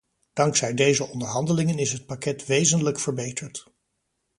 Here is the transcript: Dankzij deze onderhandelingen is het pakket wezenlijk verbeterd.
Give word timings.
Dankzij 0.33 0.73
deze 0.73 1.07
onderhandelingen 1.07 1.79
is 1.79 1.91
het 1.91 2.05
pakket 2.05 2.45
wezenlijk 2.45 2.99
verbeterd. 2.99 3.67